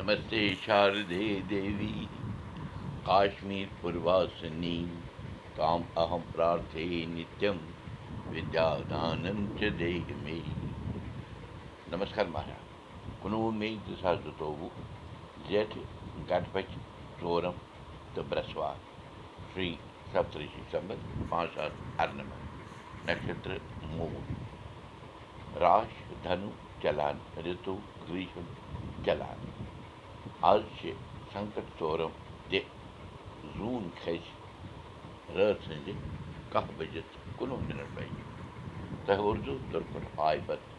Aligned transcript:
नमस्ते 0.00 0.42
शारदे 0.54 1.24
देवी। 1.48 2.06
काश्मीरपूर्वासिनी 3.06 4.76
ताम् 5.56 5.82
अहं 5.98 6.22
प्रार्थे 6.32 6.84
नित्यं 7.06 7.58
विद्यादानं 8.34 9.44
च 9.58 9.70
देहि 9.80 10.14
मे 10.22 10.36
नमस्कार 11.92 12.28
महाराज। 12.28 13.20
कुनो 13.22 13.50
मे 13.58 13.68
दशा 13.88 14.14
दुतोवु 14.24 14.68
जेठ 15.50 15.76
घटपच 16.28 16.72
चोरम 17.20 17.60
तो 18.16 18.22
ब्रसवा 18.32 18.72
श्री 19.52 19.70
सप्तऋषि 20.14 20.64
संबत 20.72 21.04
पाँच 21.30 21.50
सात 21.50 21.76
अर्णव 22.00 22.32
नक्षत्र 23.10 23.60
मूल 23.92 24.16
राश 25.62 26.02
धनु 26.24 26.50
चलान 26.82 27.20
ऋतु 27.50 27.78
ग्रीष्म 28.08 28.46
चलान। 29.06 29.48
سنکٹ 31.32 31.66
ژورم 31.78 32.12
تہِ 32.48 32.60
زوٗن 33.56 33.88
کھسہِ 34.00 35.34
رٲژ 35.36 35.56
سٕنٛزِ 35.66 35.92
کاہ 36.52 36.66
بجے 36.76 37.00
کُنوُہ 37.38 37.58
مِنٹ 37.66 37.88
بجہِ 37.94 38.22
تۄہہِ 39.04 39.24
اُردو 39.26 39.54
تُرپٹ 39.70 40.04
آے 40.26 40.38
پتہٕ 40.46 40.78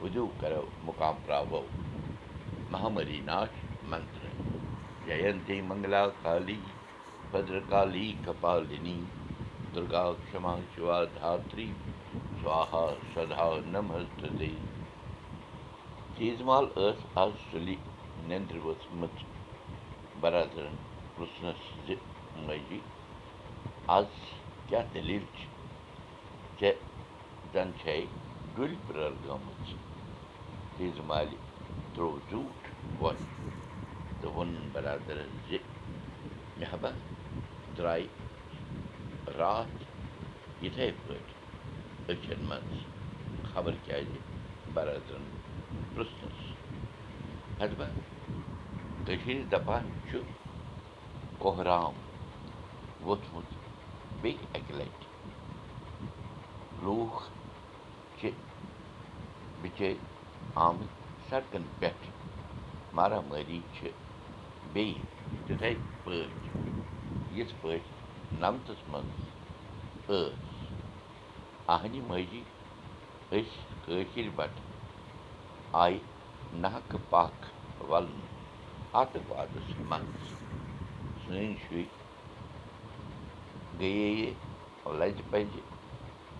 وُدو 0.00 0.26
کرو 0.40 0.64
مُقام 0.86 1.16
پراوو 1.24 1.62
مہامری 2.72 3.20
ناش 3.30 3.52
منتر 3.90 4.24
جینتی 5.06 5.60
منگلا 5.68 6.04
کالی 6.22 6.60
بدر 7.32 7.58
کالی 7.70 8.06
کپالنی 8.24 8.98
دُرگا 9.74 10.04
کما 10.30 10.54
شِوا 10.74 10.98
دھتری 11.14 11.70
سوہا 12.42 12.86
سدا 13.14 13.48
نمستے 13.72 14.50
تیٖژ 16.16 16.40
مال 16.48 16.64
ٲس 16.76 17.06
آز 17.22 17.32
نیٚنٛدرِ 18.28 18.58
ؤژھمٕژ 18.68 19.16
برادرن 20.20 20.74
پرٛژھنَس 21.14 21.62
زِ 21.86 21.94
ماجی 22.46 22.80
آز 23.96 24.10
کیٛاہ 24.68 24.86
دٔلیٖل 24.94 25.24
چھِ 25.36 25.46
ژےٚ 26.58 26.78
زَن 27.52 27.68
چھے 27.80 27.96
ڈُلۍ 28.54 28.76
برٲر 28.86 29.12
گٔمٕژ 29.24 29.66
مالہِ 31.08 31.36
ترٛوو 31.94 32.18
زیوٗٹھ 32.28 32.66
وۄٹھ 33.00 33.24
تہٕ 34.20 34.32
ووٚنُن 34.34 34.66
برادرَس 34.72 35.32
زِ 35.48 35.58
مہبا 36.58 36.90
درٛاے 37.76 38.06
راتھ 39.38 39.78
یِتھَے 40.64 40.90
پٲٹھۍ 41.06 41.34
أچھَن 42.10 42.40
منٛز 42.48 42.72
خبر 43.52 43.72
کیٛازِ 43.84 44.10
برادرَن 44.74 45.24
پرٛژھنَس 45.94 46.38
دَپان 49.50 49.84
چھُ 50.08 50.18
کۄہرام 51.42 51.94
ووٚتھمُت 53.04 53.48
بیٚیہِ 54.22 54.46
اَکہِ 54.56 54.72
لَٹہِ 54.78 55.06
لوٗکھ 56.84 57.20
چھِ 58.18 58.30
بِچٲرۍ 59.62 59.96
آمٕتۍ 60.66 60.94
سڑکَن 61.28 61.64
پٮ۪ٹھ 61.78 62.06
مارامٲری 62.96 63.60
چھِ 63.78 63.88
بیٚیہِ 64.72 65.02
تِتھَے 65.46 65.72
پٲٹھۍ 66.04 66.48
یِتھ 67.36 67.54
پٲٹھۍ 67.60 67.90
نَمتَس 68.40 68.80
منٛز 68.90 69.20
ٲس 70.08 70.34
اَہنہِ 71.74 72.00
ماجی 72.08 72.42
أسۍ 73.30 73.56
کٲشِر 73.84 74.28
بَٹہٕ 74.36 74.64
آیہِ 75.82 75.98
نَحقہٕ 76.60 76.98
پَکھ 77.10 77.46
وَلنہٕ 77.90 78.30
اَتہٕ 79.00 79.22
وادَس 79.28 79.68
منٛز 79.88 80.22
سٲنۍ 81.24 81.54
شُرۍ 81.62 81.84
گٔیے 83.80 84.32
لَجہِ 84.98 85.22
پَجہِ 85.30 85.60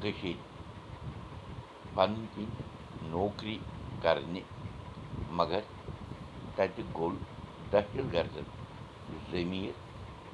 کٔشیٖرِ 0.00 0.38
پَنٕنۍ 1.94 2.26
کِنۍ 2.34 3.10
نوکری 3.10 3.56
کَرنہِ 4.02 4.40
مگر 5.38 5.60
تَتہِ 6.56 6.82
گوٚل 6.96 7.16
دٔہشت 7.72 8.12
گردن 8.12 8.46
زٔمیٖر 9.30 9.76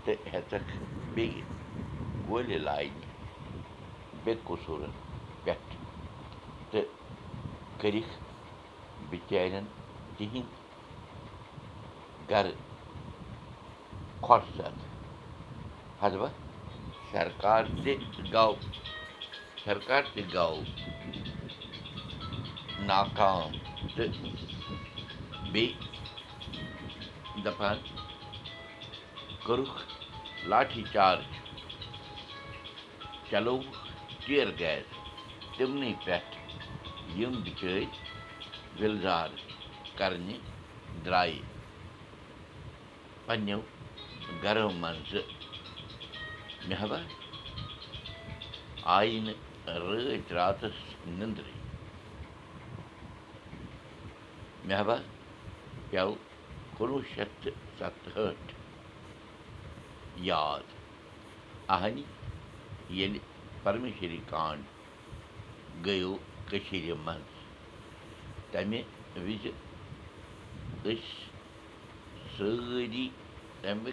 تہٕ 0.04 0.18
ہیٚژکھ 0.32 0.72
بیٚیہِ 1.14 1.42
گولہِ 2.28 2.58
لاینہِ 2.66 3.06
بے 4.24 4.34
قصوٗرن 4.46 4.90
پٮ۪ٹھ 5.44 5.74
تہٕ 6.70 6.88
کٔرِکھ 7.80 8.12
بِچارٮ۪ن 9.10 9.64
تِہِنٛدۍ 10.16 10.42
گرٕ 12.30 12.52
سَد 14.56 14.76
حدبہ 16.02 16.28
سرکار 17.10 17.64
تہِ 17.82 17.92
گوٚو 18.32 18.54
سرکار 19.64 20.02
تہِ 20.14 20.22
گوٚو 20.34 20.62
ناکام 22.88 23.50
تہٕ 23.94 24.12
بیٚیہِ 25.52 25.74
دَپان 27.44 27.78
کوٚرُکھ 29.44 29.78
لاٹھی 30.50 30.82
چارٕج. 30.92 31.30
چلووُکھ 33.30 33.70
ٹِیر 34.26 34.48
گیس 34.58 34.86
تِمنٕے 35.56 35.92
پٮ۪ٹھ 36.04 36.32
یِم 37.18 37.34
بِچٲرۍ 37.44 37.86
وِلزار 38.80 39.28
کَرنہِ 39.98 40.36
درٛایہِ 41.04 41.40
پنٛنیو 43.26 43.60
گَرو 44.42 44.68
منٛزٕ 44.82 45.22
مہبا 46.68 46.98
آیہِ 48.96 49.20
نہٕ 49.26 49.38
رٲتۍ 49.82 50.32
راتَس 50.36 50.78
نِنٛدرٕے 51.18 51.58
مہبا 54.68 54.96
پیٚو 55.90 56.10
کُنوُہ 56.76 57.02
شیٚتھ 57.14 57.34
تہٕ 57.42 57.56
سَتہٲٹھ 57.78 58.52
یاد 60.30 60.66
اَہنہِ 61.74 62.02
ییٚلہِ 62.96 63.20
پرمیشری 63.62 64.20
کانٛڈ 64.30 64.62
گٔیو 65.86 66.14
کٔشیٖرِ 66.48 66.96
منٛز 67.04 67.33
تَمہِ 68.54 68.80
وِزِ 69.26 69.44
أسۍ 70.90 70.96
سٲری 72.36 73.06
تَمہِ 73.62 73.92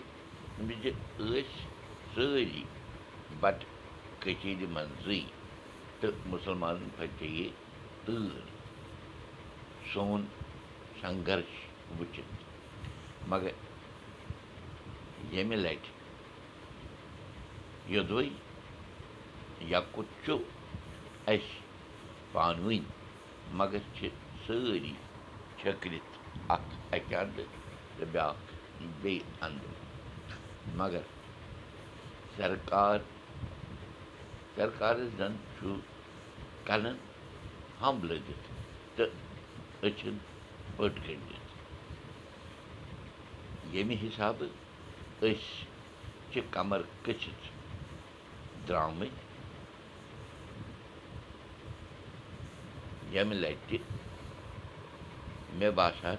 وِزِ 0.68 0.84
ٲسۍ 1.18 1.44
سٲری 2.14 2.64
بَٹہٕ 3.42 3.70
کٔشیٖرِ 4.22 4.66
منٛزٕے 4.76 5.22
تہٕ 6.00 6.28
مُسلمانَن 6.32 6.90
پھچیے 6.98 7.50
تۭر 8.06 8.40
سون 9.94 10.22
سنگرش 11.02 11.52
وٕچھِتھ 12.00 12.34
مگر 13.30 13.54
ییٚمہِ 15.32 15.58
لَٹہِ 15.64 15.90
یوٚدوے 17.94 18.28
یَکُت 19.72 20.10
چھُ 20.26 20.34
اَسہِ 21.32 21.60
پانہٕ 22.32 22.64
ؤنۍ 22.66 22.82
مگر 23.60 23.82
چھِ 23.96 24.10
سٲری 24.46 24.94
چھٔکرِتھ 25.58 26.14
اَکھ 26.54 26.72
اَکہِ 26.96 27.16
اَندٕ 27.22 27.44
تہٕ 27.98 28.08
بیٛاکھ 28.12 28.46
بیٚیہِ 29.02 29.24
اَندٕ 29.46 29.70
مگر 30.78 31.04
سرکار 32.38 33.00
سرکارَس 34.56 35.10
زَن 35.18 35.34
چھُ 35.58 35.76
کَنَن 36.68 36.98
ہَم 37.82 37.96
لٔگِتھ 38.10 38.48
تہٕ 38.96 39.12
أچھَن 39.86 40.16
پٔٹ 40.76 40.94
گٔنٛڈِتھ 41.08 41.50
ییٚمہِ 43.74 43.96
حِسابہٕ 44.04 44.52
أسۍ 45.28 45.66
چھِ 46.32 46.42
کَمر 46.54 46.82
کٔژھِتھ 47.04 47.46
درٛامٕتۍ 48.68 49.20
ییٚمہِ 53.14 53.36
لَٹہِ 53.44 53.78
مےٚ 55.62 55.76
باسان 55.80 56.16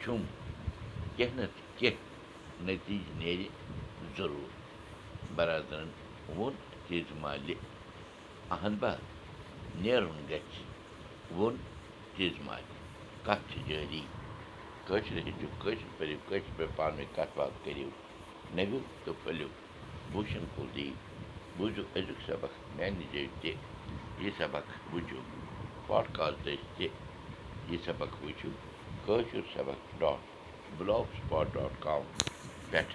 چھُم 0.00 0.22
کیٚنٛہہ 1.16 1.36
نَتہٕ 1.36 1.78
کیٚنٛہہ 1.78 2.64
نٔتیٖجہٕ 2.66 3.16
نیرِ 3.20 3.46
ضروٗر 4.16 4.50
بَرادرَن 5.36 5.88
ووٚن 6.36 6.54
تیٖژ 6.86 7.08
مالہِ 7.22 7.54
اَہن 8.54 8.74
با 8.80 8.92
نیرُن 9.82 10.18
گژھِ 10.30 10.54
ووٚن 11.36 11.56
تیٖژ 12.14 12.34
مالہِ 12.46 12.76
کَتھ 13.26 13.44
چھِ 13.50 13.58
جٲری 13.68 14.04
کٲشِر 14.86 15.16
ہیٚچھِو 15.24 15.48
کٲشِر 15.62 15.88
پٔرِو 15.96 16.18
کٲشِر 16.28 16.50
پٲٹھۍ 16.56 16.76
پانہٕ 16.76 16.96
ؤنۍ 16.98 17.14
کَتھ 17.16 17.32
باتھ 17.38 17.56
کٔرِو 17.64 17.88
نٔوِو 18.56 18.80
تہٕ 19.04 19.18
پھٔلِو 19.22 19.48
بوٗشَن 20.12 20.44
کُل 20.54 20.68
دی 20.76 20.88
بوٗزِو 21.56 21.82
أزیُک 21.96 22.20
سبق 22.26 22.52
میٛانہِ 22.76 23.04
جایہِ 23.12 23.28
تہِ 23.40 23.52
یہِ 24.22 24.30
سبق 24.38 24.64
وٕچھِو 24.92 25.20
پاڈکاسٹٕچ 25.86 26.60
تہِ 26.76 26.86
یہِ 27.70 27.78
سبق 27.84 28.14
وٕچھِو 28.24 28.48
کٲشُر 29.06 29.44
سبق 29.54 30.00
dot 30.00 30.20
block 30.78 31.06
spot 31.16 31.54
dot 31.54 31.82
com 31.82 32.02
پٮ۪ٹھ 32.70 32.94